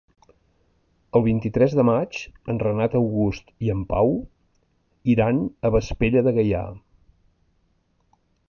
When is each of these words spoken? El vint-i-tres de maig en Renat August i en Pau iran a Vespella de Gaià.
El 1.17 1.23
vint-i-tres 1.25 1.75
de 1.79 1.83
maig 1.89 2.21
en 2.53 2.61
Renat 2.63 2.97
August 3.01 3.53
i 3.67 3.71
en 3.75 3.85
Pau 3.93 4.15
iran 5.17 5.45
a 5.71 5.75
Vespella 5.77 6.25
de 6.31 6.35
Gaià. 6.39 6.65